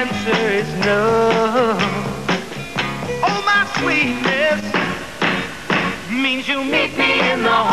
[0.00, 1.76] answer is no.
[3.28, 4.62] Oh, my sweetness
[6.10, 7.69] means you meet me in the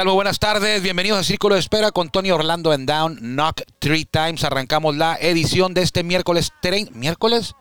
[0.00, 0.06] tal?
[0.06, 0.82] Muy buenas tardes.
[0.82, 4.44] Bienvenidos a Círculo de Espera con Tony Orlando en Down, Knock Three Times.
[4.44, 6.52] Arrancamos la edición de este miércoles.
[6.92, 7.54] ¿Miércoles?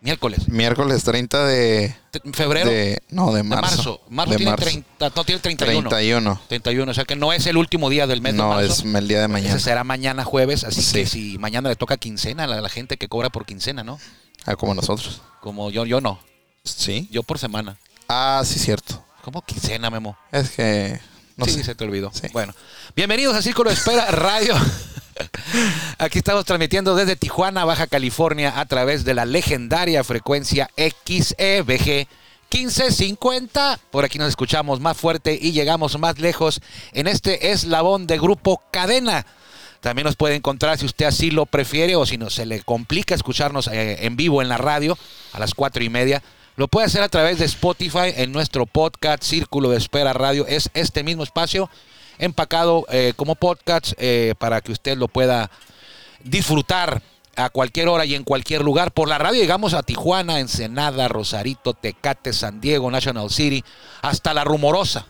[0.00, 0.48] Miércoles.
[0.48, 1.94] Miércoles 30 de,
[2.32, 2.68] ¿Febrero?
[2.70, 3.76] de- no, de De marzo.
[3.76, 4.00] marzo.
[4.08, 4.64] Marzo De tiene marzo.
[4.64, 5.12] 30.
[5.14, 5.88] No, tiene 31.
[5.90, 6.40] 31.
[6.48, 6.90] 31.
[6.90, 8.72] O sea que no es el último día del mes de No, marzo.
[8.72, 9.54] es el día de mañana.
[9.54, 10.64] Ese será mañana jueves.
[10.64, 13.84] Así que si mañana le toca quincena a la, la gente que cobra por quincena,
[13.84, 13.98] ¿no?
[14.44, 15.22] Ah, como nosotros.
[15.40, 16.18] Como yo, yo no.
[16.64, 17.08] Sí.
[17.12, 17.78] Yo por semana.
[18.08, 19.04] Ah, sí, cierto.
[19.26, 20.16] ¿Cómo quincena, Memo?
[20.30, 21.00] Es que.
[21.36, 21.64] No sí, sé.
[21.64, 22.12] se te olvidó.
[22.14, 22.28] Sí.
[22.32, 22.54] Bueno,
[22.94, 24.54] bienvenidos a Círculo de Espera Radio.
[25.98, 32.06] Aquí estamos transmitiendo desde Tijuana, Baja California, a través de la legendaria frecuencia XEBG
[32.52, 33.80] 1550.
[33.90, 36.60] Por aquí nos escuchamos más fuerte y llegamos más lejos
[36.92, 39.26] en este eslabón de Grupo Cadena.
[39.80, 43.16] También nos puede encontrar si usted así lo prefiere o si no se le complica
[43.16, 44.96] escucharnos eh, en vivo en la radio
[45.32, 46.22] a las cuatro y media.
[46.56, 50.46] Lo puede hacer a través de Spotify en nuestro podcast Círculo de Espera Radio.
[50.46, 51.68] Es este mismo espacio
[52.16, 55.50] empacado eh, como podcast eh, para que usted lo pueda
[56.24, 57.02] disfrutar
[57.36, 58.92] a cualquier hora y en cualquier lugar.
[58.92, 63.62] Por la radio llegamos a Tijuana, Ensenada, Rosarito, Tecate, San Diego, National City,
[64.00, 65.08] hasta La Rumorosa.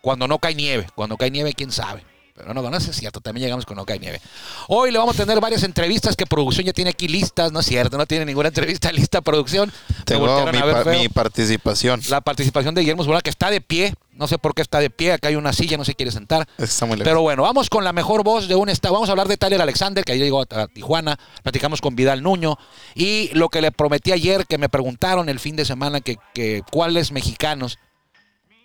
[0.00, 0.86] Cuando no cae nieve.
[0.94, 2.04] Cuando cae nieve, quién sabe.
[2.40, 4.20] Pero no, no es cierto, también llegamos cuando cae nieve.
[4.68, 7.66] Hoy le vamos a tener varias entrevistas que producción ya tiene aquí listas, no es
[7.66, 9.72] cierto, no tiene ninguna entrevista lista producción.
[10.04, 10.84] Tengo mi, pa-
[11.14, 12.00] participación.
[12.08, 13.94] la participación de Guillermo Zulá, que está de pie.
[14.12, 15.12] No sé por qué está de pie.
[15.12, 16.46] Acá hay una silla, no se quiere sentar.
[16.58, 17.08] Está muy lejos.
[17.08, 18.92] Pero bueno, vamos con la mejor voz de un estado.
[18.94, 21.18] Vamos a hablar de Tyler Alexander, que ayer llegó a Tijuana.
[21.42, 22.58] Platicamos con Vidal Nuño.
[22.94, 26.62] Y lo que le prometí ayer, que me preguntaron el fin de semana, que, que
[26.70, 27.78] cuáles mexicanos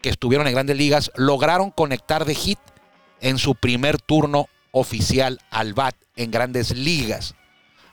[0.01, 2.59] que estuvieron en grandes ligas lograron conectar de hit
[3.21, 7.35] en su primer turno oficial al bat en grandes ligas.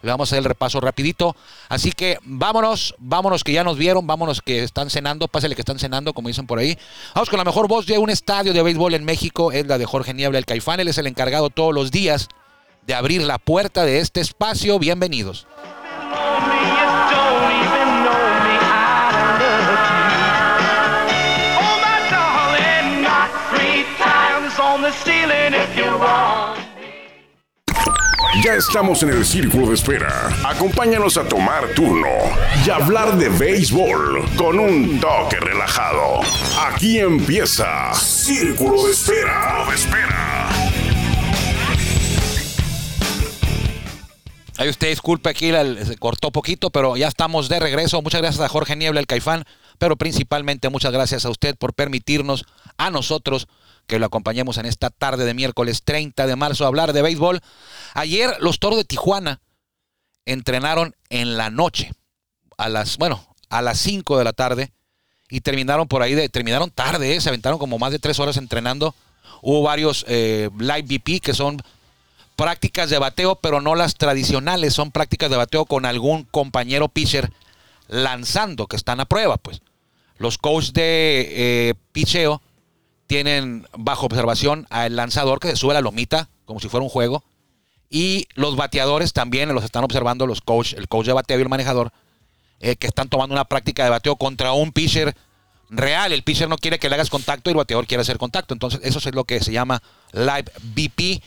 [0.03, 1.37] Le vamos a hacer el repaso rapidito.
[1.69, 5.79] Así que vámonos, vámonos que ya nos vieron, vámonos que están cenando, pásale que están
[5.79, 6.77] cenando, como dicen por ahí.
[7.15, 9.87] Vamos con la mejor voz de un estadio de béisbol en México, es la de
[9.87, 10.81] Jorge Niebla, el Caifán.
[10.81, 12.29] Él es el encargado todos los días
[12.87, 14.81] de abrir la puerta de este espacio.
[14.81, 15.47] Bienvenidos.
[28.43, 30.29] Ya estamos en el círculo de espera.
[30.45, 32.09] Acompáñanos a tomar turno
[32.67, 36.23] y hablar de béisbol con un toque relajado.
[36.59, 39.65] Aquí empieza Círculo de Espera.
[39.69, 40.49] De espera.
[44.59, 45.51] Ahí usted disculpe aquí,
[45.85, 48.03] se cortó poquito, pero ya estamos de regreso.
[48.03, 49.45] Muchas gracias a Jorge Niebla, el Caifán,
[49.79, 52.45] pero principalmente muchas gracias a usted por permitirnos
[52.77, 53.47] a nosotros
[53.87, 57.41] que lo acompañemos en esta tarde de miércoles 30 de marzo a hablar de béisbol.
[57.95, 59.41] Ayer los Toros de Tijuana
[60.25, 61.93] entrenaron en la noche,
[62.57, 64.73] a las, bueno, a las 5 de la tarde
[65.29, 67.21] y terminaron por ahí, terminaron tarde, ¿eh?
[67.21, 68.95] se aventaron como más de tres horas entrenando.
[69.41, 71.63] Hubo varios eh, live BP que son
[72.37, 77.33] prácticas de bateo, pero no las tradicionales, son prácticas de bateo con algún compañero pitcher
[77.89, 79.63] lanzando, que están a prueba, pues.
[80.19, 82.43] Los coaches de eh, picheo
[83.13, 87.23] tienen bajo observación al lanzador que se sube la lomita, como si fuera un juego,
[87.91, 91.51] y los bateadores también los están observando los coach, el coach de bateo y el
[91.51, 91.93] manejador,
[92.61, 95.15] eh, que están tomando una práctica de bateo contra un pitcher
[95.69, 96.13] real.
[96.13, 98.55] El pitcher no quiere que le hagas contacto y el bateador quiere hacer contacto.
[98.55, 99.83] Entonces, eso es lo que se llama
[100.13, 101.23] live BP.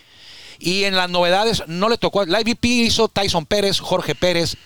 [0.58, 2.26] Y en las novedades no le tocó.
[2.26, 4.58] Live BP hizo Tyson Pérez, Jorge Pérez,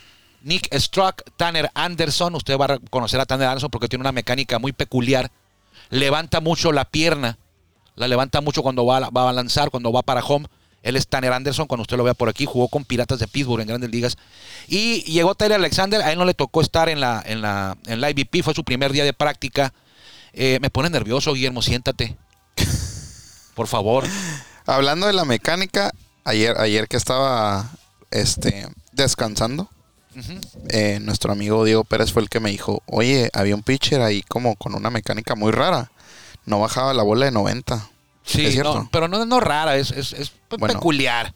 [0.41, 2.33] Nick Struck, Tanner Anderson.
[2.35, 5.29] Usted va a conocer a Tanner Anderson porque tiene una mecánica muy peculiar.
[5.89, 7.37] Levanta mucho la pierna.
[7.95, 10.47] La levanta mucho cuando va a, va a lanzar, cuando va para home.
[10.81, 13.61] Él es Tanner Anderson, cuando usted lo vea por aquí, jugó con Piratas de Pittsburgh
[13.61, 14.17] en grandes ligas.
[14.67, 17.99] Y llegó Tyler Alexander, a él no le tocó estar en la, en la, en
[17.99, 19.73] la IVP, fue su primer día de práctica.
[20.31, 22.15] Eh, me pone nervioso, Guillermo, siéntate.
[23.55, 24.05] Por favor.
[24.65, 25.91] Hablando de la mecánica,
[26.29, 27.71] Ayer, ayer que estaba
[28.11, 29.67] este, descansando,
[30.69, 34.21] eh, nuestro amigo Diego Pérez fue el que me dijo, oye, había un pitcher ahí
[34.23, 35.91] como con una mecánica muy rara.
[36.45, 37.89] No bajaba la bola de 90.
[38.23, 38.75] Sí, ¿Es cierto?
[38.75, 40.67] no, pero no, no rara, es, es, es Bueno.
[40.73, 41.33] peculiar.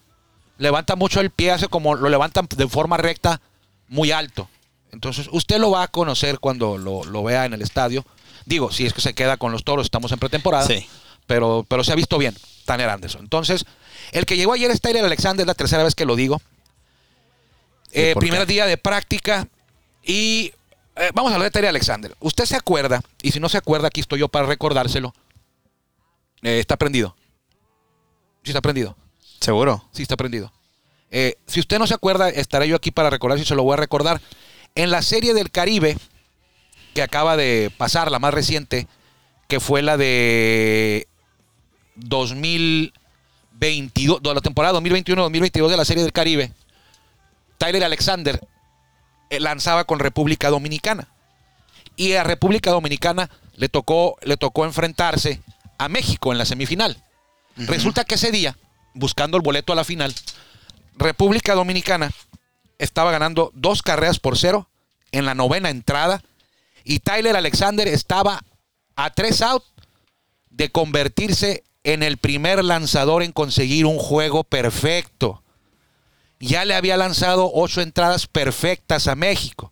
[0.57, 3.41] Levanta mucho el pie, hace como lo levantan de forma recta,
[3.87, 4.47] muy alto.
[4.91, 8.05] Entonces, usted lo va a conocer cuando lo, lo vea en el estadio.
[8.45, 10.67] Digo, si es que se queda con los toros, estamos en pretemporada.
[10.67, 10.87] Sí.
[11.25, 12.35] Pero, pero se ha visto bien,
[12.65, 13.21] Tanner Anderson.
[13.21, 13.65] Entonces,
[14.11, 16.41] el que llegó ayer es Tyler Alexander, la tercera vez que lo digo.
[17.94, 19.48] Eh, primer día de práctica.
[20.04, 20.54] Y
[20.95, 22.16] eh, vamos a hablar de Tyler Alexander.
[22.19, 25.13] Usted se acuerda, y si no se acuerda, aquí estoy yo para recordárselo.
[26.42, 27.16] Eh, está prendido.
[28.44, 28.95] Sí, está prendido.
[29.40, 29.88] ¿Seguro?
[29.92, 30.51] Sí, está prendido.
[31.10, 33.74] Eh, si usted no se acuerda, estaré yo aquí para recordar si se lo voy
[33.74, 34.22] a recordar.
[34.75, 35.98] En la serie del Caribe,
[36.94, 38.88] que acaba de pasar, la más reciente,
[39.48, 41.07] que fue la de
[41.95, 46.51] 2022, de la temporada 2021-2022 de la serie del Caribe,
[47.63, 48.45] Tyler Alexander
[49.30, 51.07] eh, lanzaba con República Dominicana.
[51.95, 55.42] Y a República Dominicana le tocó, le tocó enfrentarse
[55.77, 57.01] a México en la semifinal.
[57.56, 58.57] Resulta que ese día,
[58.94, 60.13] buscando el boleto a la final,
[60.98, 62.12] República Dominicana
[62.80, 64.68] estaba ganando dos carreras por cero
[65.13, 66.21] en la novena entrada
[66.83, 68.44] y Tyler Alexander estaba
[68.98, 69.63] a tres out
[70.50, 75.43] de convertirse en el primer lanzador en conseguir un juego perfecto.
[76.44, 79.72] Ya le había lanzado ocho entradas perfectas a México.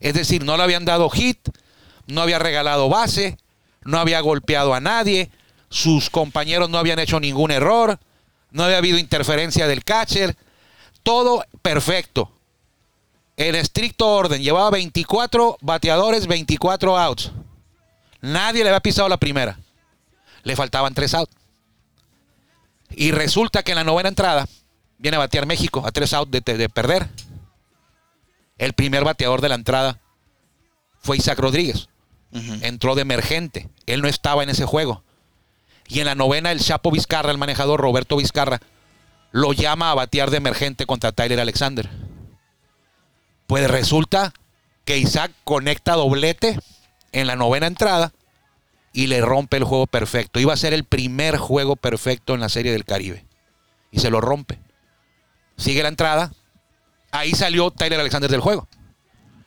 [0.00, 1.38] Es decir, no le habían dado hit,
[2.06, 3.38] no había regalado base,
[3.84, 5.30] no había golpeado a nadie,
[5.70, 7.98] sus compañeros no habían hecho ningún error,
[8.50, 10.36] no había habido interferencia del catcher,
[11.02, 12.30] todo perfecto.
[13.38, 17.32] En estricto orden, llevaba 24 bateadores, 24 outs.
[18.20, 19.58] Nadie le había pisado la primera.
[20.42, 21.34] Le faltaban tres outs.
[22.90, 24.46] Y resulta que en la novena entrada
[24.98, 27.08] viene a batear México a tres outs de, de- de perder.
[28.58, 30.00] El primer bateador de la entrada
[31.00, 31.88] fue Isaac Rodríguez.
[32.62, 33.68] Entró de emergente.
[33.86, 35.02] Él no estaba en ese juego.
[35.86, 38.60] Y en la novena, el Chapo Vizcarra, el manejador Roberto Vizcarra,
[39.32, 41.88] lo llama a batear de emergente contra Tyler Alexander.
[43.46, 44.34] Pues resulta
[44.84, 46.58] que Isaac conecta doblete
[47.12, 48.12] en la novena entrada
[48.92, 50.40] y le rompe el juego perfecto.
[50.40, 53.24] Iba a ser el primer juego perfecto en la Serie del Caribe.
[53.90, 54.58] Y se lo rompe.
[55.58, 56.32] Sigue la entrada.
[57.10, 58.66] Ahí salió Tyler Alexander del juego.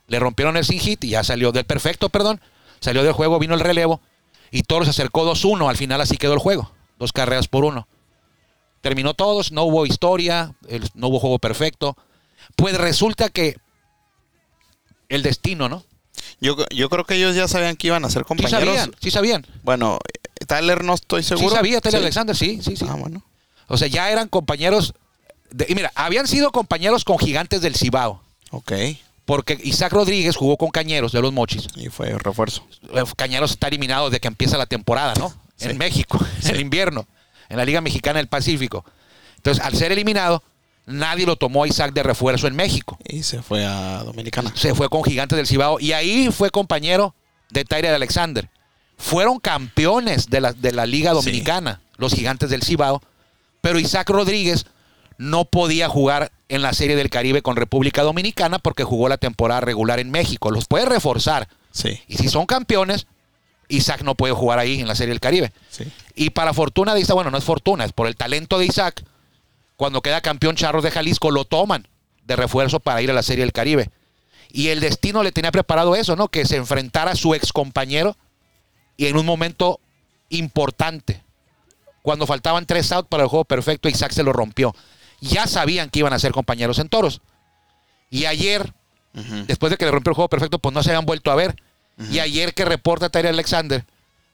[0.08, 2.40] Le rompieron el sin hit y ya salió del perfecto, perdón.
[2.80, 4.02] Salió del juego, vino el relevo
[4.52, 5.70] y Toro se acercó 2-1.
[5.70, 6.72] Al final así quedó el juego.
[7.00, 7.88] Dos carreras por uno.
[8.82, 10.54] Terminó todos, no hubo historia,
[10.96, 11.96] no hubo juego perfecto.
[12.56, 13.56] Pues resulta que
[15.10, 15.84] el destino, ¿no?
[16.40, 18.64] Yo, yo creo que ellos ya sabían que iban a ser Sí compañeros.
[18.76, 19.46] sabían, sí sabían.
[19.64, 20.00] Bueno,
[20.48, 21.50] Tyler no estoy seguro.
[21.50, 22.04] Sí sabía Tyler Sí.
[22.04, 22.86] Alexander, sí, sí, sí.
[22.90, 23.24] Ah, bueno.
[23.68, 24.94] O sea, ya eran compañeros.
[25.52, 28.22] De- y mira, habían sido compañeros con gigantes del Cibao.
[28.52, 28.72] Ok.
[29.26, 31.68] Porque Isaac Rodríguez jugó con Cañeros de los Mochis.
[31.76, 32.66] Y fue refuerzo.
[32.94, 35.30] Eh, Cañeros está eliminado desde que empieza la temporada, ¿no?
[35.56, 35.70] Sí.
[35.70, 37.08] En México, en el invierno,
[37.50, 38.84] en la Liga Mexicana del Pacífico.
[39.38, 40.44] Entonces, al ser eliminado,
[40.86, 42.98] nadie lo tomó a Isaac de refuerzo en México.
[43.08, 44.52] Y se fue a Dominicana.
[44.56, 47.14] Se fue con Gigantes del Cibao y ahí fue compañero
[47.52, 48.50] de Tyler Alexander.
[48.98, 53.02] Fueron campeones de la, de la Liga Dominicana, los Gigantes del Cibao,
[53.62, 54.66] pero Isaac Rodríguez
[55.22, 59.62] no podía jugar en la Serie del Caribe con República Dominicana porque jugó la temporada
[59.62, 60.50] regular en México.
[60.50, 61.48] Los puede reforzar.
[61.72, 63.06] Sí, Y si son campeones,
[63.68, 65.54] Isaac no puede jugar ahí en la Serie del Caribe.
[65.70, 65.86] sí.
[66.16, 69.04] Y para fortuna de Isaac, bueno, no es fortuna, es por el talento de Isaac.
[69.78, 71.88] Cuando queda campeón Charros de Jalisco, lo toman
[72.26, 73.92] de refuerzo para ir a la Serie del Caribe.
[74.52, 76.30] Y el destino le tenía preparado eso, ¿no?
[76.30, 78.18] Que se enfrentara a su ex compañero
[78.98, 79.80] y en un momento
[80.30, 81.24] importante.
[82.02, 84.76] Cuando faltaban tres outs para el juego perfecto, Isaac se lo rompió.
[85.22, 87.22] Ya sabían que iban a ser compañeros en toros.
[88.10, 88.74] Y ayer,
[89.48, 91.56] después de que le rompió el juego perfecto, pues no se habían vuelto a ver.
[92.10, 93.86] Y ayer que reporta Tyler Alexander,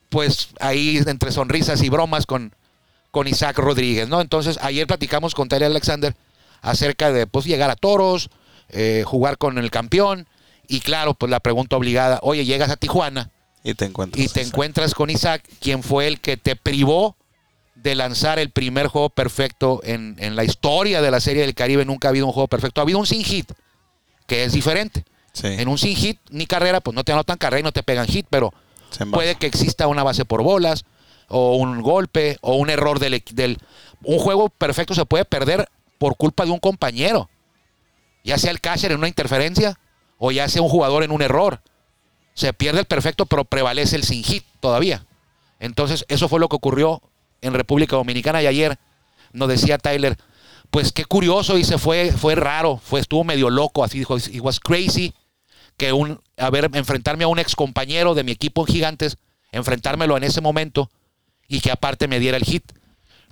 [0.08, 2.54] pues ahí entre sonrisas y bromas con,
[3.10, 4.20] con Isaac Rodríguez, ¿no?
[4.22, 6.14] Entonces, ayer platicamos con Tyler Alexander
[6.62, 8.30] acerca de pues llegar a toros,
[8.70, 10.26] eh, jugar con el campeón.
[10.66, 13.30] Y claro, pues la pregunta obligada, oye, llegas a Tijuana
[13.62, 14.24] Y te encuentras.
[14.24, 14.52] y te Isaac.
[14.54, 17.16] encuentras con Isaac, quien fue el que te privó
[17.82, 21.84] de lanzar el primer juego perfecto en, en la historia de la Serie del Caribe.
[21.84, 22.80] Nunca ha habido un juego perfecto.
[22.80, 23.52] Ha habido un sin hit,
[24.26, 25.04] que es diferente.
[25.32, 25.46] Sí.
[25.46, 28.06] En un sin hit ni carrera, pues no te anotan carrera y no te pegan
[28.06, 28.52] hit, pero
[29.12, 30.84] puede que exista una base por bolas,
[31.28, 33.58] o un golpe, o un error del, del.
[34.02, 35.68] Un juego perfecto se puede perder
[35.98, 37.28] por culpa de un compañero.
[38.24, 39.78] Ya sea el catcher en una interferencia,
[40.18, 41.60] o ya sea un jugador en un error.
[42.34, 45.04] Se pierde el perfecto, pero prevalece el sin hit todavía.
[45.60, 47.02] Entonces, eso fue lo que ocurrió
[47.40, 48.78] en República Dominicana y ayer
[49.32, 50.16] nos decía Tyler,
[50.70, 54.60] pues qué curioso, dice, fue, fue raro, fue, estuvo medio loco, así dijo, it was
[54.60, 55.14] crazy
[55.76, 59.16] que un, a enfrentarme a un ex compañero de mi equipo en Gigantes,
[59.52, 60.90] enfrentármelo en ese momento
[61.48, 62.72] y que aparte me diera el hit.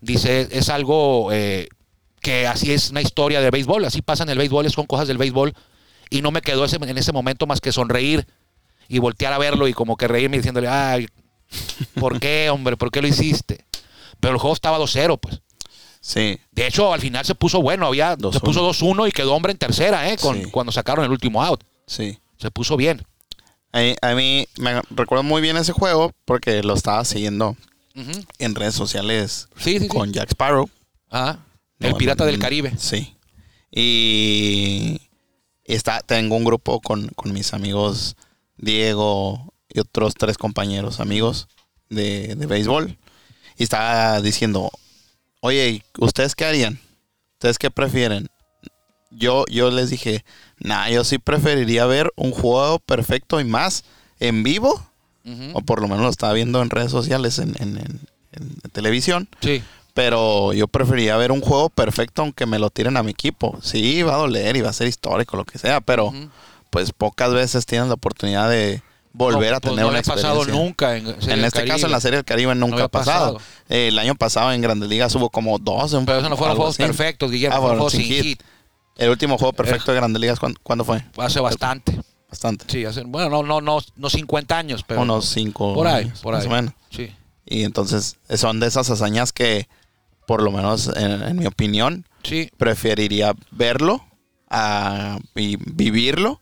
[0.01, 1.69] Dice, es algo eh,
[2.21, 5.19] que así es una historia de béisbol, así pasa en el béisbol, son cosas del
[5.19, 5.53] béisbol
[6.09, 8.27] y no me quedó ese- en ese momento más que sonreír
[8.89, 11.09] y voltear a verlo y como que reírme diciéndole, ay,
[11.95, 12.77] ¿por qué, hombre?
[12.77, 13.66] ¿Por qué lo hiciste?
[14.21, 15.41] Pero el juego estaba 2-0, pues.
[16.01, 16.39] Sí.
[16.53, 18.41] De hecho, al final se puso bueno, había, se 2-1.
[18.41, 20.17] puso 2-1 y quedó hombre en tercera, ¿eh?
[20.17, 20.51] Con, Sí.
[20.51, 21.63] Cuando sacaron el último out.
[21.87, 22.19] Sí.
[22.39, 23.05] Se puso bien.
[24.01, 27.57] A mí, me recuerdo muy bien ese juego porque lo estaba siguiendo
[28.39, 29.89] en redes sociales Sí, sí, sí.
[29.89, 30.71] con Jack Sparrow.
[31.11, 31.45] Ajá.
[31.81, 32.73] El No, Pirata no, del Caribe.
[32.79, 33.15] Sí.
[33.71, 35.01] Y
[35.65, 38.17] está, tengo un grupo con, con mis amigos
[38.57, 41.49] Diego y otros tres compañeros amigos
[41.91, 42.97] de, de béisbol.
[43.57, 44.71] Y estaba diciendo,
[45.41, 46.79] oye, ¿ustedes qué harían?
[47.35, 48.29] ¿Ustedes qué prefieren?
[49.11, 50.25] Yo, yo les dije,
[50.59, 53.85] nah, yo sí preferiría ver un juego perfecto y más
[54.21, 54.85] en vivo.
[55.55, 58.01] O por lo menos lo estaba viendo en redes sociales, en, en- en-
[58.33, 59.29] en televisión.
[59.41, 59.63] Sí.
[59.93, 63.59] Pero yo preferiría ver un juego perfecto aunque me lo tiren a mi equipo.
[63.63, 66.13] Sí, va a doler y va a ser histórico, lo que sea, pero
[66.71, 68.83] pues pocas veces tienes la oportunidad de
[69.17, 70.65] volver No, a pues tener no una había pasado experiencia.
[70.65, 70.97] nunca.
[70.97, 71.07] En,
[71.39, 73.35] En este caso, en la Serie del Caribe nunca ha pasado.
[73.35, 73.51] pasado.
[73.69, 75.93] Eh, el año pasado en Grandes Ligas hubo como dos.
[75.95, 76.83] un- Pero eso no fueron juegos así.
[76.83, 77.57] perfectos, Guillermo.
[77.57, 78.23] Ah, fueron juegos sin hit.
[78.23, 78.43] hit.
[78.97, 81.05] El último juego perfecto de Grandes Ligas, ¿cuándo, cuándo fue?
[81.19, 81.99] Hace bastante.
[82.31, 82.65] Bastante.
[82.69, 85.03] Sí, hace, bueno, no, no, no, no 50 años, pero.
[85.03, 86.49] Unos cinco Por ahí, años, por más ahí.
[86.49, 86.73] o menos.
[86.91, 87.11] Sí.
[87.47, 89.69] Y entonces son de esas hazañas que,
[90.27, 92.51] por lo menos en, en mi opinión, Sí.
[92.57, 94.05] preferiría verlo
[94.51, 96.41] a, y vivirlo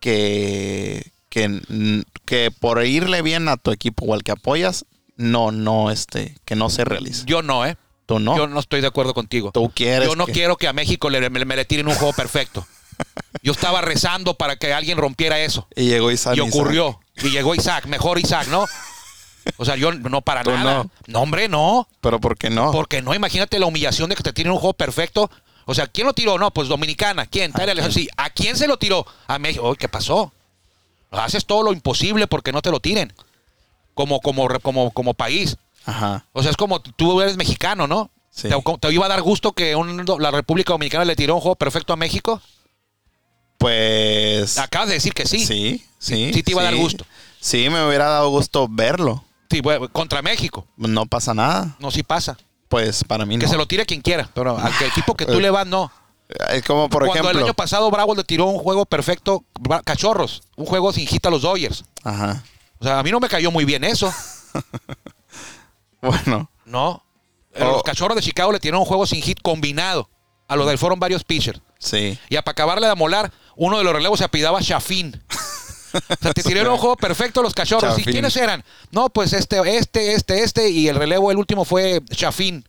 [0.00, 4.84] que, que, que por irle bien a tu equipo o al que apoyas,
[5.16, 7.22] no, no, este, que no se realice.
[7.26, 7.76] Yo no, ¿eh?
[8.06, 8.36] Tú no.
[8.36, 9.52] Yo no estoy de acuerdo contigo.
[9.52, 10.08] Tú quieres.
[10.08, 12.66] Yo no que- quiero que a México le, me, me le tiren un juego perfecto.
[13.42, 15.66] Yo estaba rezando para que alguien rompiera eso.
[15.76, 16.36] Y llegó Isaac.
[16.36, 17.00] y ocurrió.
[17.22, 18.66] Y llegó Isaac, mejor Isaac, ¿no?
[19.56, 20.84] O sea, yo no para Tú nada.
[20.84, 20.90] no.
[21.06, 21.20] No.
[21.20, 21.88] hombre, no.
[22.02, 22.72] Pero ¿por qué no?
[22.72, 25.30] Porque no, imagínate la humillación de que te tiren un juego perfecto.
[25.64, 26.36] O sea, ¿quién lo tiró?
[26.38, 27.24] No, pues Dominicana.
[27.26, 27.52] ¿Quién?
[27.52, 27.94] Tyler Alejandro.
[27.98, 28.08] Sí.
[28.18, 29.06] ¿A quién se lo tiró?
[29.28, 29.74] A México.
[29.76, 30.32] ¿Qué pasó?
[31.10, 33.12] Haces todo lo imposible porque no te lo tiren.
[33.94, 35.56] Como, como, como, como país.
[35.84, 36.24] Ajá.
[36.32, 38.10] O sea, es como tú eres mexicano, ¿no?
[38.30, 38.48] Sí.
[38.48, 41.56] ¿Te, te iba a dar gusto que un- la República Dominicana le tiró un juego
[41.56, 42.40] perfecto a México?
[43.58, 44.58] Pues.
[44.58, 45.44] Acabas de decir que sí.
[45.44, 46.30] Sí, sí.
[46.32, 47.04] Sí te iba a dar gusto.
[47.40, 49.24] Sí, me hubiera dado gusto verlo.
[49.50, 50.66] Sí, bueno, contra México.
[50.76, 51.76] No pasa nada.
[51.78, 52.38] No, sí pasa.
[52.68, 53.50] Pues para mí Que no.
[53.52, 54.30] se lo tire quien quiera.
[54.32, 55.90] Pero al que equipo que tú le vas, no.
[56.50, 57.44] Es como por Cuando el ejemplo.
[57.46, 59.44] año pasado Bravo le tiró un juego perfecto,
[59.84, 61.84] cachorros, un juego sin hit a los Dodgers.
[62.04, 62.42] Ajá.
[62.78, 64.12] O sea, a mí no me cayó muy bien eso,
[66.00, 66.50] Bueno.
[66.64, 67.02] ¿no?
[67.54, 67.72] Eh, Oh.
[67.72, 70.08] Los cachorros de Chicago le tiraron un juego sin hit combinado.
[70.46, 71.60] A los del fueron varios pitchers.
[71.78, 72.18] Sí.
[72.28, 75.20] Y para acabarle de molar, uno de los relevos se apidaba Shafin.
[75.92, 77.94] O sea, te tiraron un juego perfecto los cachorros.
[77.94, 78.12] ¿Y Chafín.
[78.12, 78.64] quiénes eran?
[78.92, 80.70] No, pues este, este, este, este.
[80.70, 82.64] Y el relevo, el último fue Shafin.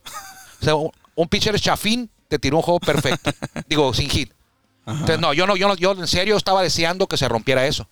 [0.60, 3.30] O sea, un, pitcher Shafin te tiró un juego perfecto.
[3.68, 4.32] Digo, sin hit.
[4.86, 7.86] Entonces, no, yo no, yo no, yo en serio estaba deseando que se rompiera eso.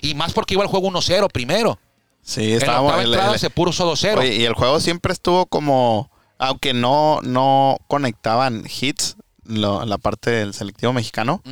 [0.00, 1.78] Y más porque iba el juego 1-0 primero.
[2.22, 2.84] Sí, En la estábamos.
[2.92, 4.18] octava el- entrada el- se puso 2-0.
[4.18, 6.10] Oye, y el juego siempre estuvo como.
[6.38, 11.42] Aunque no, no conectaban hits, lo- la parte del selectivo mexicano,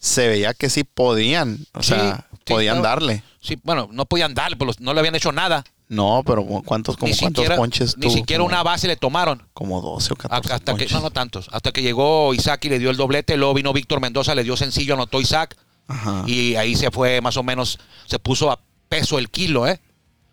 [0.00, 1.66] se veía que sí podían.
[1.74, 2.88] O Sí, sea, sí, podían claro.
[3.00, 3.22] darle.
[3.40, 5.64] Sí, bueno, no podían darle, pues no le habían hecho nada.
[5.88, 9.42] No, pero ¿cuántos, como Ni cuántos siquiera, ponches ni siquiera Como- una base le tomaron.
[9.52, 11.48] Como 12 o 14 Hasta que, no, no tantos.
[11.52, 14.56] Hasta que llegó Isaac y le dio el doblete, luego vino Víctor Mendoza, le dio
[14.56, 15.56] sencillo, anotó Isaac.
[15.86, 16.24] Ajá.
[16.26, 19.80] Y ahí se fue más o menos, se puso a peso el kilo, ¿eh?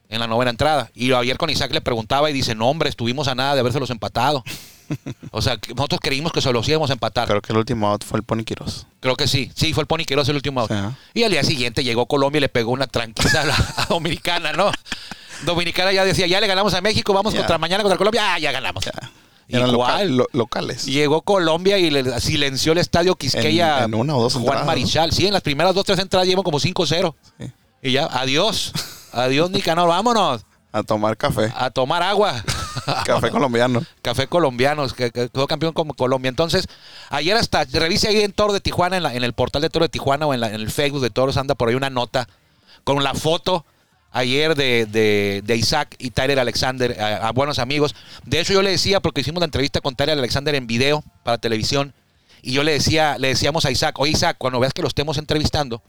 [0.09, 0.89] En la novena entrada.
[0.95, 3.91] Y ayer con Isaac le preguntaba y dice, no hombre, estuvimos a nada de habérselos
[3.91, 4.43] empatado.
[5.31, 7.27] o sea, nosotros creímos que se los íbamos a empatar.
[7.27, 8.87] Creo que el último out fue el Pony Quiroz.
[8.99, 9.51] Creo que sí.
[9.55, 10.71] Sí, fue el Pony Quiroz el último out.
[10.71, 11.19] Sí.
[11.19, 14.53] Y al día siguiente llegó Colombia y le pegó una tranquila a, la, a Dominicana,
[14.53, 14.71] ¿no?
[15.45, 17.39] Dominicana ya decía, ya le ganamos a México, vamos Ya.
[17.39, 18.83] contra mañana contra Colombia, ah, ya ganamos.
[19.49, 19.91] Eran Igual.
[20.07, 20.85] local- lo- locales.
[20.85, 23.79] Llegó Colombia y le silenció el estadio Quisqueya.
[23.79, 24.67] En- en una o dos Juan entradas, ¿no?
[24.67, 25.11] Marichal.
[25.11, 27.15] Sí, en las primeras dos, tres entradas llevan como 5-0.
[27.39, 27.51] Sí.
[27.81, 28.71] Y ya, adiós.
[29.11, 30.45] Adiós, Nicanor, vámonos.
[30.71, 31.51] A tomar café.
[31.55, 32.43] A tomar agua.
[33.05, 33.83] Café colombiano.
[34.01, 36.29] Café colombianos, que, que quedó campeón como Colombia.
[36.29, 36.67] Entonces,
[37.09, 39.85] ayer hasta, revise ahí en Toro de Tijuana, en, la- en el portal de Toro
[39.85, 42.27] de Tijuana o en, la- en el Facebook de Toros, anda por ahí una nota
[42.83, 43.65] con la foto
[44.13, 47.93] ayer de, de- de Isaac y Tyler Alexander, a, a buenos amigos.
[48.25, 51.37] De hecho, yo le decía, porque hicimos la entrevista con Tyler Alexander en video para
[51.37, 51.93] televisión,
[52.41, 55.17] y yo le decía, le decíamos a Isaac, oye Isaac, cuando veas que lo estemos
[55.17, 55.81] entrevistando,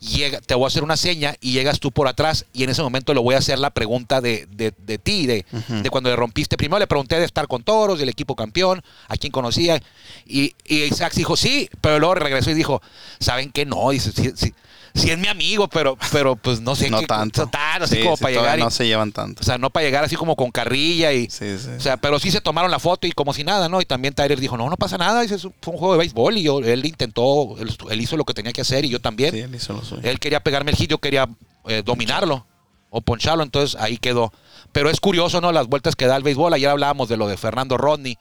[0.00, 2.82] llega, te voy a hacer una seña y llegas tú por atrás y en ese
[2.82, 6.16] momento le voy a hacer la pregunta de, de, de ti, de, de cuando le
[6.16, 6.56] rompiste.
[6.56, 9.80] Primero le pregunté de estar con toros, del equipo campeón, a quién conocía.
[10.26, 12.82] Y, y Isaac dijo, sí, pero luego regresó y dijo,
[13.20, 13.64] ¿saben qué?
[13.64, 14.52] No, dice, sí, sí,
[14.96, 17.46] sí es mi amigo, pero, pero pues no sé No qué- tanto.
[17.48, 18.58] tan, así Sí, como sí, para llegar.
[18.58, 19.40] y- No se llevan tanto.
[19.42, 21.28] o sea, no para llegar así como con carrilla y...
[21.30, 21.68] Sí, sí.
[21.76, 23.80] O sea, pero sí se tomaron la foto y como si nada, ¿no?
[23.80, 25.98] Y también Tyler dijo, no, no pasa nada, dice, "Es un- fue un juego de
[26.00, 29.00] béisbol y yo, él intentó, él, él hizo lo que tenía que hacer y yo
[29.00, 29.32] también.
[29.32, 30.00] Sí, él hizo lo suyo.
[30.04, 31.28] Él quería pegarme el hit, yo quería
[31.68, 32.46] eh, dominarlo
[32.90, 34.32] o poncharlo, entonces ahí quedó.
[34.72, 35.52] Pero es curioso, ¿no?
[35.52, 36.52] Las vueltas que da el béisbol.
[36.54, 38.16] Ayer hablábamos de lo de Fernando Rodney,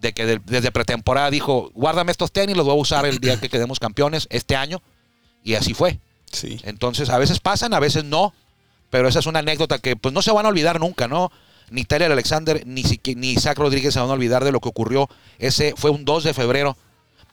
[0.00, 3.38] de que de- desde pretemporada dijo, guárdame estos tenis, los voy a usar el día
[3.40, 4.80] que quedemos campeones este año.
[5.42, 5.98] Y así fue.
[6.64, 8.32] Entonces, a veces pasan, a veces no.
[8.90, 11.30] Pero esa es una anécdota que pues no se van a olvidar nunca, ¿no?
[11.70, 12.82] Ni Tyler Alexander ni,
[13.16, 15.08] ni Isaac Rodríguez se van a olvidar de lo que ocurrió.
[15.38, 16.76] Ese fue un 2 de febrero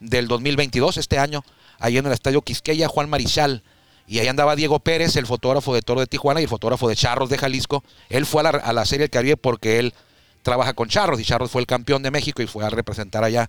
[0.00, 1.42] del 2022, este año,
[1.78, 3.62] ahí en el Estadio Quisqueya, Juan Marichal.
[4.06, 6.94] Y ahí andaba Diego Pérez, el fotógrafo de Toro de Tijuana y el fotógrafo de
[6.94, 7.82] Charros de Jalisco.
[8.08, 9.94] Él fue a la, a la Serie del Caribe porque él
[10.42, 13.48] trabaja con Charros y Charros fue el campeón de México y fue a representar allá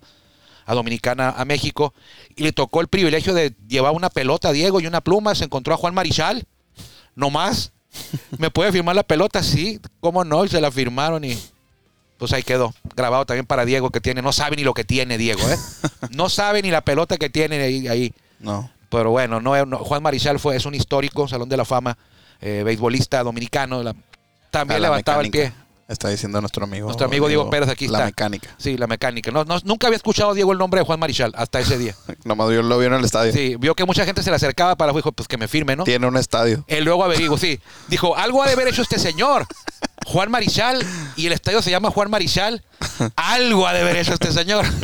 [0.68, 1.94] a Dominicana, a México.
[2.36, 5.34] Y le tocó el privilegio de llevar una pelota a Diego y una pluma.
[5.34, 6.44] Se encontró a Juan Marichal,
[7.16, 7.72] no más.
[8.38, 9.42] ¿Me puede firmar la pelota?
[9.42, 11.36] Sí, cómo no, y se la firmaron y
[12.18, 12.74] pues ahí quedó.
[12.94, 15.56] Grabado también para Diego que tiene, no sabe ni lo que tiene Diego, ¿eh?
[16.10, 17.88] No sabe ni la pelota que tiene ahí.
[17.88, 18.12] ahí.
[18.38, 18.70] No.
[18.90, 21.96] Pero bueno, no, no, Juan Marichal fue, es un histórico, Salón de la Fama,
[22.40, 23.82] eh, beisbolista dominicano.
[23.82, 23.94] la-
[24.50, 25.52] también levantaba el pie.
[25.88, 26.84] Está diciendo nuestro amigo.
[26.84, 28.06] Nuestro amigo Diego Pérez aquí La está.
[28.08, 28.50] mecánica.
[28.58, 29.30] Sí, la mecánica.
[29.30, 31.94] No, no- nunca había escuchado Diego el nombre de Juan Marichal hasta ese día.
[32.24, 33.32] Nomás yo lo vio en el estadio.
[33.32, 35.84] Sí, vio que mucha gente se le acercaba para, dijo, pues que me firme, ¿no?
[35.84, 36.62] Tiene un estadio.
[36.68, 37.58] Él luego averiguó, sí.
[37.88, 39.46] Dijo, algo ha de haber hecho este señor.
[40.04, 40.84] Juan Marichal,
[41.16, 42.62] y el estadio se llama Juan Marichal.
[43.16, 44.66] Algo ha de haber hecho este señor.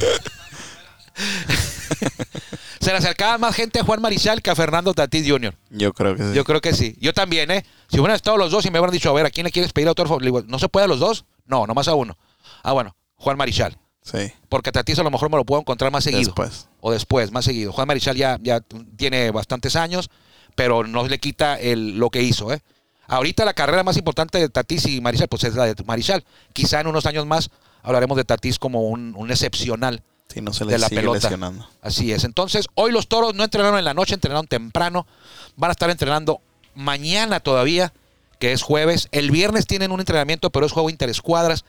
[2.85, 5.55] se le acercaba más gente a Juan Marichal que a Fernando Tatís Jr.
[5.71, 6.35] Yo creo que sí.
[6.35, 6.97] Yo creo que sí.
[7.01, 7.65] Yo también, ¿eh?
[7.89, 9.73] Si hubieran estado los dos y me hubieran dicho, a ver, ¿a quién le quieres
[9.73, 10.21] pedir autógrafo?
[10.21, 11.25] Le digo, ¿no se puede a los dos?
[11.47, 12.19] No, nomás a uno.
[12.63, 13.79] Ah, bueno, Juan Marichal.
[14.03, 14.31] Sí.
[14.51, 16.25] Porque a Tatís a lo mejor me lo puedo encontrar más seguido.
[16.25, 16.69] Después.
[16.81, 17.73] O después, más seguido.
[17.73, 18.61] Juan Marichal ya, ya
[18.97, 20.11] tiene bastantes años,
[20.55, 22.53] pero no le quita el, lo que hizo.
[22.53, 22.61] ¿eh?
[23.07, 26.23] Ahorita la carrera más importante de Tatís y Marichal, pues es la de Marichal.
[26.53, 27.49] Quizá en unos años más
[27.83, 30.03] hablaremos de Tatís como un, un excepcional
[30.35, 31.29] Sí, no se de le la sigue pelota.
[31.29, 31.69] lesionando.
[31.81, 32.25] Así es.
[32.25, 35.07] Entonces, hoy los toros no entrenaron en la noche, entrenaron temprano.
[35.55, 36.41] Van a estar entrenando
[36.75, 37.93] mañana todavía,
[38.41, 39.09] que es jueves.
[39.13, 41.65] El viernes tienen un entrenamiento, pero es juego interescuadras.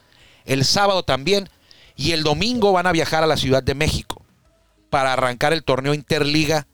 [0.45, 1.47] El sábado también.
[1.95, 4.25] Y el domingo van a viajar a la Ciudad de México
[4.89, 6.67] para arrancar el torneo Interliga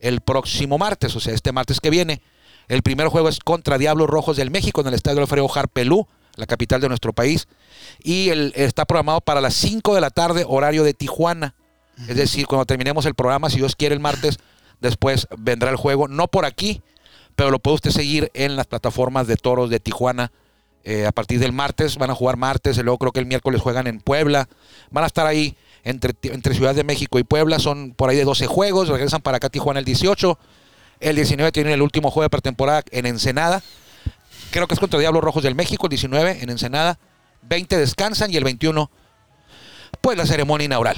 [0.00, 2.22] el próximo martes, o sea, este martes que viene.
[2.68, 6.46] El primer juego es contra Diablos Rojos del México en el Estadio Alfredo Harpelú, la
[6.46, 7.46] capital de nuestro país.
[8.02, 11.54] Y el- está programado para las 5 de la tarde, horario de Tijuana.
[12.08, 14.38] Es decir, cuando terminemos el programa, si Dios quiere, el martes,
[14.80, 16.08] después vendrá el juego.
[16.08, 16.82] No por aquí,
[17.36, 20.32] pero lo puede usted seguir en las plataformas de toros de Tijuana.
[20.82, 23.60] Eh, a partir del martes van a jugar martes, y luego creo que el miércoles
[23.60, 24.48] juegan en Puebla.
[24.90, 28.24] Van a estar ahí entre, entre Ciudad de México y Puebla, son por ahí de
[28.24, 30.38] 12 juegos, regresan para acá a Tijuana el 18.
[31.00, 33.62] El 19 tienen el último juego de pretemporada en Ensenada.
[34.50, 36.98] Creo que es contra Diablos Rojos del México, el 19 en Ensenada.
[37.42, 38.90] 20 descansan y el 21,
[40.00, 40.96] pues la ceremonia inaugural.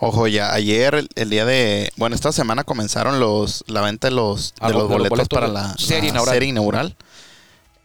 [0.00, 1.90] Ojo, ya ayer, el, el día de.
[1.96, 5.74] Bueno, esta semana comenzaron los la venta de los, de los- boletos, boletos para la,
[5.76, 6.34] serie la inaugural.
[6.34, 6.96] serie inaugural.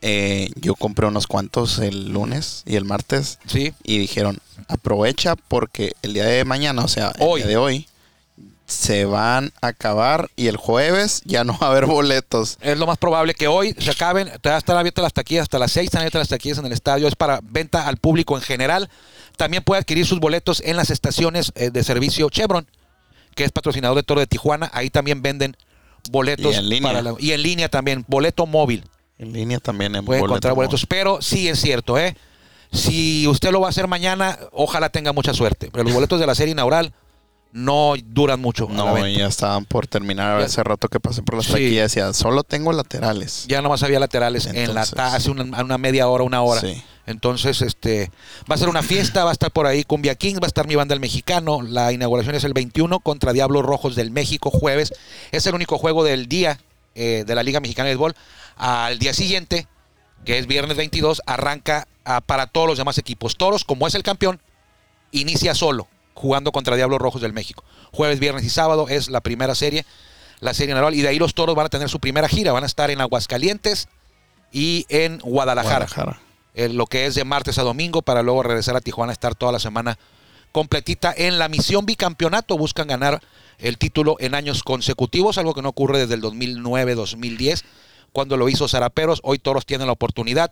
[0.05, 3.39] Eh, yo compré unos cuantos el lunes y el martes.
[3.47, 7.39] Sí, Y dijeron, aprovecha porque el día de mañana, o sea, el Hoy.
[7.41, 7.87] día de hoy,
[8.73, 12.57] se van a acabar y el jueves ya no va a haber boletos.
[12.61, 14.27] es lo más probable que hoy se acaben.
[14.27, 17.07] Estar abiertas las taquillas hasta las 6, están abiertas las taquillas en el estadio.
[17.07, 18.89] Es para venta al público en general.
[19.37, 22.67] También puede adquirir sus boletos en las estaciones eh, de servicio Chevron,
[23.35, 24.69] que es patrocinador de Toro de Tijuana.
[24.73, 25.55] Ahí también venden
[26.11, 26.53] boletos.
[26.55, 26.89] Y en línea.
[26.91, 28.83] para la- y en línea también, boleto móvil.
[29.17, 30.67] En línea también en Puede boleto encontrar móvil.
[30.67, 32.15] boletos, pero sí es cierto, ¿eh?
[32.71, 35.69] Si usted lo va a hacer mañana, ojalá tenga mucha suerte.
[35.71, 36.91] Pero los boletos de la serie inaugural
[37.53, 38.67] no duran mucho.
[38.69, 41.51] No, ya estaban por terminar Ya- hace rato que pasé por las Sí.
[41.53, 41.91] taquillas.
[41.91, 43.45] Decía, solo tengo laterales.
[43.47, 46.61] Ya nomás había laterales en la ta- hace una, una media hora, una hora.
[46.61, 46.83] Sí.
[47.05, 48.09] Entonces, este,
[48.49, 50.67] va a ser una fiesta, va a estar por ahí Cumbia Kings, va a estar
[50.67, 51.61] mi banda el mexicano.
[51.61, 54.93] La inauguración es el 21 contra Diablos Rojos del México, jueves.
[55.31, 56.59] Es el único juego del día
[56.95, 58.15] eh, de la Liga Mexicana de Béisbol.
[58.55, 59.67] Al día siguiente,
[60.25, 63.35] que es viernes 22, arranca ah, para todos los demás equipos.
[63.35, 64.39] Toros, como es el campeón,
[65.11, 65.87] inicia solo,
[66.23, 67.65] jugando contra Diablos Rojos del México.
[67.91, 69.85] Jueves, viernes y sábado es la primera serie,
[70.39, 70.95] la serie inaugural.
[70.95, 72.53] Y de ahí los toros van a tener su primera gira.
[72.53, 73.89] Van a estar en Aguascalientes
[74.49, 76.21] y en Guadalajara Guadalajara.
[76.53, 79.35] eh, lo que es de martes a domingo para luego regresar a Tijuana a estar
[79.35, 79.99] toda la semana
[80.53, 82.57] completita en la misión bicampeonato.
[82.57, 83.21] Buscan ganar
[83.57, 87.65] el título en años consecutivos, algo que no ocurre desde el 2009-2010,
[88.13, 89.19] cuando lo hizo Zaraperos.
[89.23, 90.51] Hoy Toros tienen la oportunidad.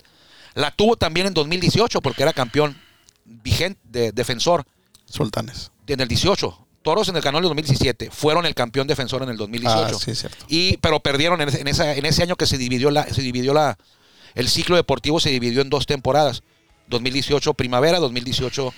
[0.53, 2.75] La tuvo también en 2018 porque era campeón
[3.23, 4.65] vigente, de, defensor
[5.11, 5.71] Sultanes.
[5.87, 6.67] en el 18.
[6.83, 9.95] Toros en el canal del 2017 fueron el campeón defensor en el 2018.
[9.95, 10.45] Ah, sí, cierto.
[10.47, 13.21] Y, pero perdieron en ese, en esa- en ese año que se dividió la, se
[13.21, 13.77] dividió la,
[14.33, 16.41] el ciclo deportivo se dividió en dos temporadas.
[16.87, 18.73] 2018 primavera, 2018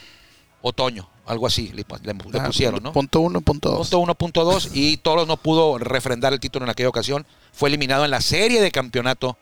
[0.62, 2.92] otoño, algo así le, le- le Ah, pusieron, ¿no?
[2.94, 3.80] Punto uno, punto dos.
[3.88, 7.26] Punto uno, punto dos, y Toros no pudo refrendar el título en aquella ocasión.
[7.54, 9.38] Fue eliminado en la serie de campeonato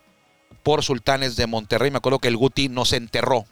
[0.63, 1.89] por Sultanes de Monterrey.
[1.91, 3.45] Me acuerdo que el Guti no se enterró.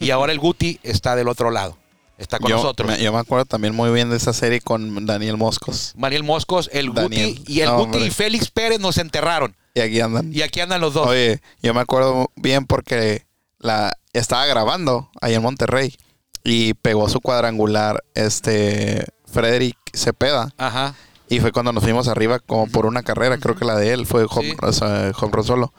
[0.00, 1.78] Y ahora el Guti está del otro lado.
[2.18, 2.90] Está con yo, nosotros.
[2.90, 5.92] me, yo me acuerdo también muy bien de esa serie con Daniel Moscos.
[5.96, 7.36] Mariel Moscos, el Daniel.
[7.38, 9.54] Guti y el No, Guti y Félix Pérez nos enterraron.
[9.74, 10.32] Y aquí andan.
[10.34, 11.06] Y aquí andan los dos.
[11.06, 13.26] Oye, yo me acuerdo bien porque
[13.58, 15.94] la estaba grabando ahí en Monterrey
[16.42, 20.94] y pegó su cuadrangular este Frederick Cepeda Ajá.
[21.28, 24.06] y fue cuando nos fuimos arriba como por una carrera, creo que la de él
[24.06, 24.56] fue home, Sí.
[24.62, 25.72] o sea, home run solo.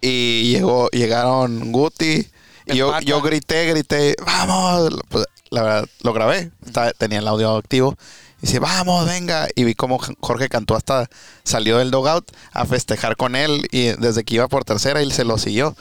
[0.00, 2.26] Y llegó llegaron Guti
[2.66, 7.56] y yo, yo grité, grité, "Vamos." Pues, la verdad lo grabé, estaba- tenía el audio
[7.56, 7.96] activo.
[8.40, 9.48] Y dice, vamos, venga.
[9.56, 11.08] Y vi como Jorge Cantú hasta
[11.42, 13.66] salió del dogout a festejar con él.
[13.72, 15.74] Y desde que iba por tercera, él se lo siguió.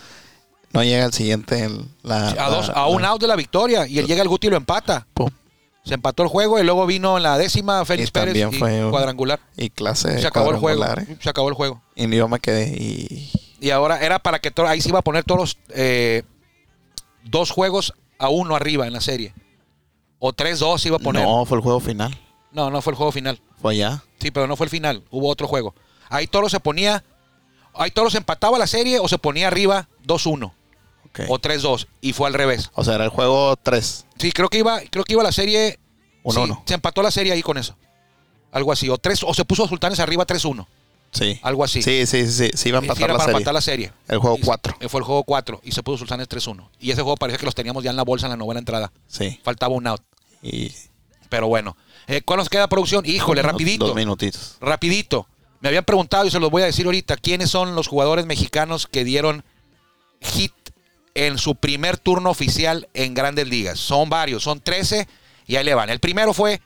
[0.73, 1.63] No llega el siguiente.
[1.65, 3.85] el- la, A, dos, la- a un la- out de la victoria.
[3.87, 5.05] Y él llega el Guti y lo empata.
[5.13, 5.29] pum.
[5.85, 8.87] Se empató el juego y luego vino en la décima Félix Y Pérez y fue
[8.89, 9.39] cuadrangular.
[9.55, 10.19] Y clase.
[10.19, 10.83] Se acabó el juego.
[10.83, 11.17] ¿eh?
[11.21, 11.81] Se acabó el juego.
[11.95, 12.67] Y yo me quedé.
[12.75, 16.23] Y Y ahora era para que ahí se iba a poner todos los eh,
[17.23, 19.33] dos juegos a uno arriba en la serie.
[20.19, 21.23] O 3-2 se iba a poner.
[21.23, 22.17] no, fue el juego final.
[22.51, 23.39] no, no fue el juego final.
[23.61, 24.03] Fue allá.
[24.19, 25.03] Sí, pero no fue el final.
[25.11, 25.75] Hubo otro juego.
[26.09, 27.03] Ahí Toro se ponía.
[27.73, 30.51] Ahí Toro se empataba la serie o se ponía arriba 2-1
[31.05, 31.19] Ok.
[31.29, 31.87] o 3-2.
[32.01, 32.71] Y fue al revés.
[32.73, 34.05] O sea, era el juego 3.
[34.17, 35.79] Sí, creo que iba, creo que iba la serie.
[36.23, 36.63] Uno, sí, uno.
[36.65, 37.75] Se empató la serie ahí con eso.
[38.51, 38.89] Algo así.
[38.89, 40.65] O tres, o se puso Sultanes arriba 3-1.
[41.11, 41.39] Sí.
[41.41, 41.81] Algo así.
[41.81, 42.49] Sí, sí, sí.
[42.53, 43.37] Sí, iba a empatar la para serie.
[43.37, 43.91] empatar la serie.
[44.07, 44.77] El juego Y se- 4.
[44.81, 46.69] eh, Fue el juego 4 y se puso Sultanes 3-1.
[46.79, 48.91] Y ese juego parece que los teníamos ya en la bolsa en la novena entrada.
[49.07, 49.39] Sí.
[49.43, 50.01] Faltaba un out.
[50.43, 50.71] Y.
[51.29, 51.75] Pero bueno.
[52.07, 53.05] Eh, ¿Cuál nos queda producción?
[53.05, 53.87] Híjole, rapidito.
[53.87, 54.57] Dos minutitos.
[54.61, 55.27] Rapidito.
[55.59, 57.17] Me habían preguntado y se los voy a decir ahorita.
[57.17, 59.43] ¿Quiénes son los jugadores mexicanos que dieron
[60.21, 60.53] hit
[61.15, 63.79] en su primer turno oficial en grandes ligas?
[63.79, 65.07] Son varios, son 13
[65.47, 65.89] y ahí le van.
[65.89, 66.61] El primero fue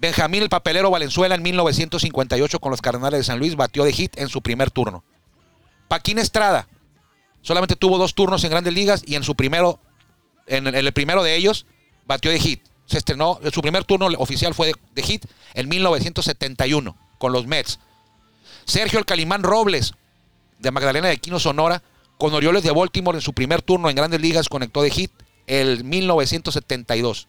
[0.00, 3.54] Benjamín el Papelero Valenzuela en 1958 con los Cardenales de San Luis.
[3.54, 5.04] Batió de hit en su primer turno.
[5.88, 6.68] Paquín Estrada
[7.42, 9.78] solamente tuvo dos turnos en grandes ligas y en su primero,
[10.46, 11.66] en, el primero de ellos,
[12.06, 12.62] batió de hit.
[12.86, 17.78] Se estrenó, su primer turno oficial fue de, de hit en 1971 con los Mets.
[18.64, 19.92] Sergio El Calimán Robles,
[20.58, 21.82] de Magdalena de Quino, Sonora,
[22.16, 25.12] con Orioles de Baltimore en su primer turno en grandes ligas, conectó de hit
[25.46, 27.28] el 1972.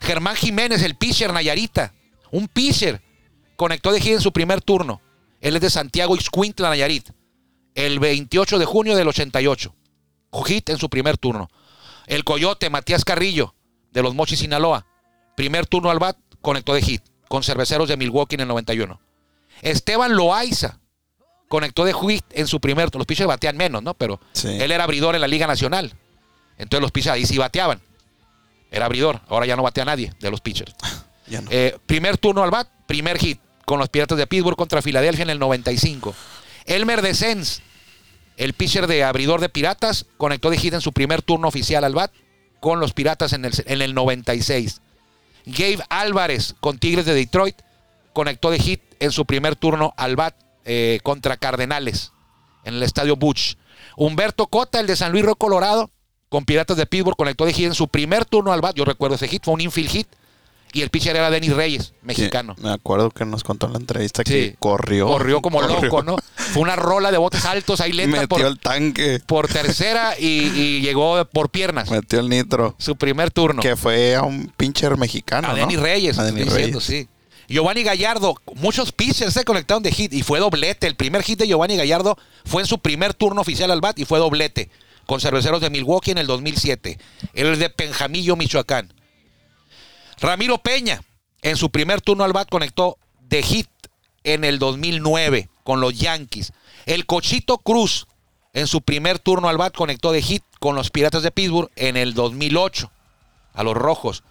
[0.00, 1.92] Germán Jiménez, el pitcher Nayarita,
[2.30, 3.02] un pitcher,
[3.56, 5.00] conectó de hit en su primer turno.
[5.40, 7.10] Él es de Santiago Ixcuintla, Nayarit,
[7.74, 9.74] el 28 de junio del 88.
[10.46, 11.48] Hit en su primer turno.
[12.06, 13.54] El Coyote, Matías Carrillo,
[13.92, 14.86] de los Mochis, Sinaloa,
[15.36, 19.00] primer turno al bat, conectó de hit, con Cerveceros de Milwaukee en el 91.
[19.62, 20.80] Esteban Loaiza
[21.48, 23.00] conectó de hit en su primer turno.
[23.00, 23.94] Los pitchers batean menos, ¿no?
[23.94, 24.48] Pero Sí.
[24.48, 25.92] él era abridor en la Liga Nacional.
[26.58, 27.80] Entonces los pitchers ahí sí bateaban.
[28.70, 29.20] Era abridor.
[29.28, 30.74] Ahora ya no batea nadie de los pitchers.
[31.26, 31.48] Ya no.
[31.52, 35.30] Eh, primer turno al bat, primer hit con los Piratas de Pittsburgh contra Filadelfia en
[35.30, 36.12] el 95.
[36.64, 37.62] Elmer Descens,
[38.36, 41.94] el pitcher de abridor de Piratas, conectó de hit en su primer turno oficial al
[41.94, 42.10] bat
[42.58, 44.80] con los Piratas en el, en el 96.
[45.46, 47.56] Gabe Álvarez con Tigres de Detroit
[48.12, 52.12] conectó de hit en su primer turno al bat eh, contra Cardenales
[52.64, 53.56] en el estadio Butch.
[53.96, 55.90] Humberto Cota, el de San Luis Río Colorado,
[56.30, 58.74] con Piratas de Pittsburgh, conectó de hit en su primer turno al bat.
[58.74, 60.08] Yo recuerdo ese hit, fue un infield hit.
[60.72, 62.54] Y el pitcher era Denis Reyes, mexicano.
[62.56, 64.32] Sí, me acuerdo que nos contó en la entrevista Sí.
[64.32, 65.08] que corrió.
[65.08, 65.80] Corrió como corrió.
[65.82, 66.16] loco, ¿no?
[66.36, 69.20] Fue una rola de botes altos ahí lenta Metió por, el tanque.
[69.26, 71.90] por tercera y, y llegó por piernas.
[71.90, 72.76] Metió el nitro.
[72.78, 73.60] Su primer turno.
[73.60, 75.48] Que fue a un pincher mexicano.
[75.48, 75.56] A ¿no?
[75.56, 76.84] Denis Reyes, A Denis diciendo, Reyes.
[76.84, 77.08] sí.
[77.48, 80.86] Giovanni Gallardo, muchos pitchers se conectaron de hit y fue doblete.
[80.86, 84.04] El primer hit de Giovanni Gallardo fue en su primer turno oficial al bat y
[84.04, 84.70] fue doblete
[85.10, 86.96] con Cerveceros de Milwaukee en el 2007.
[87.34, 88.94] Él es de Penjamillo, Michoacán.
[90.20, 91.02] Ramiro Peña,
[91.42, 93.66] en su primer turno al bat conectó de hit
[94.22, 96.52] en el 2009 con los Yankees.
[96.86, 98.06] El Cochito Cruz,
[98.52, 101.96] en su primer turno al bat conectó de hit con los Piratas de Pittsburgh en
[101.96, 102.92] el 2008
[103.54, 104.22] a los Rojos.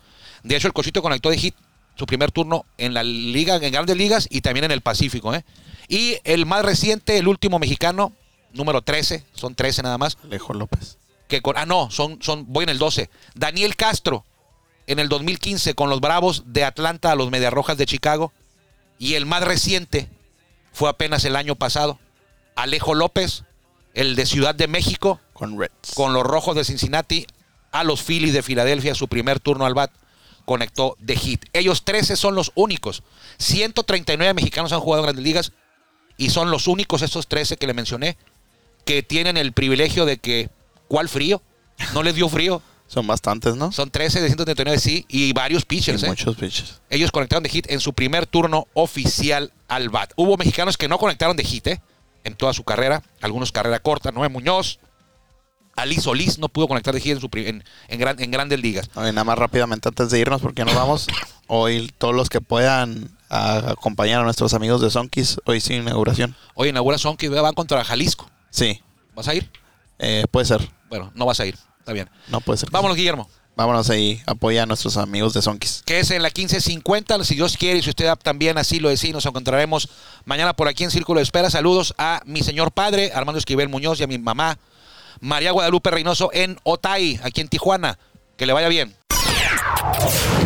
[0.43, 1.55] De hecho, el Cochito conectó de hit
[1.97, 5.35] su primer turno en la liga, en grandes ligas y también en el Pacífico.
[5.35, 5.43] ¿eh?
[5.89, 8.13] Y el más reciente, el último mexicano,
[8.53, 10.97] número 13, son 13 nada más, Alejo López.
[11.27, 13.09] que con, ah no, son, son, voy en el 12.
[13.35, 14.25] Daniel Castro,
[14.87, 18.33] en el 2015 con los Bravos de Atlanta a los Medias Rojas de Chicago.
[18.97, 20.09] Y el más reciente
[20.73, 21.99] fue apenas el año pasado.
[22.55, 23.43] Alejo López,
[23.93, 25.93] el de Ciudad de México, Con Reds.
[25.93, 27.27] con los Rojos de Cincinnati
[27.71, 29.91] a los Phillies de Filadelfia, su primer turno al bat,
[30.45, 31.45] conectó de hit.
[31.53, 33.03] Ellos 13 son los únicos.
[33.37, 35.51] 139 mexicanos han jugado en grandes ligas
[36.17, 38.17] y son los únicos, estos 13 que le mencioné,
[38.85, 40.49] que tienen el privilegio de que,
[40.87, 41.41] ¿cuál frío?
[41.93, 42.61] No les dio frío.
[42.87, 43.71] Son bastantes, ¿no?
[43.71, 46.01] Son 13 de 139, sí, y varios Y pitchers.
[46.03, 46.07] ¿eh?
[46.07, 46.81] muchos pitches.
[46.89, 50.11] Ellos conectaron de hit en su primer turno oficial al bat.
[50.15, 51.81] Hubo mexicanos que no conectaron de hit ¿eh?
[52.23, 54.79] en toda su carrera, algunos carrera corta, Noé Muñoz,
[55.75, 58.89] Ali Solís no pudo conectar de hit en, su en, en gran- en grandes ligas.
[58.95, 61.07] Oye, nada más rápidamente antes de irnos, porque nos vamos.
[61.47, 66.35] Hoy todos los que puedan a- acompañar a nuestros amigos de Sonkis, hoy sin inauguración.
[66.55, 68.29] Hoy inaugura Sonky, van contra Jalisco.
[68.49, 68.81] Sí,
[69.15, 69.49] ¿Vas a ir?
[69.99, 70.67] eh, puede ser.
[70.89, 71.55] Bueno, no vas a ir.
[71.79, 72.09] Está bien.
[72.29, 72.69] No puede ser.
[72.71, 73.29] Vámonos, Guillermo.
[73.55, 75.83] Vámonos ahí, apoya a nuestros amigos de Sonkis.
[75.85, 77.21] Que es en la 1550.
[77.25, 79.89] Si Dios quiere y si usted también así lo decide, nos encontraremos
[80.23, 81.49] mañana por aquí en Círculo de Espera.
[81.49, 84.57] Saludos a mi señor padre, Armando Esquivel Muñoz, y a mi mamá,
[85.19, 87.99] María Guadalupe Reynoso, en Otay, aquí en Tijuana.
[88.37, 88.95] Que le vaya bien.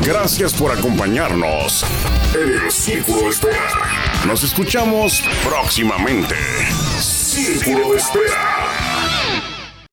[0.03, 1.83] Gracias por acompañarnos
[2.33, 3.69] en el Círculo de Espera.
[4.25, 6.35] Nos escuchamos próximamente.
[7.33, 8.72] Círculo de Espera.